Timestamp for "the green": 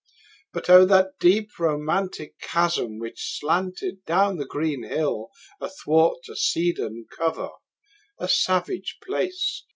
4.37-4.81